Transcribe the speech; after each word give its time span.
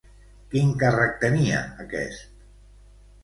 Quin 0.53 0.71
càrrec 0.83 1.13
tenia, 1.25 1.59
aquest? 1.85 2.25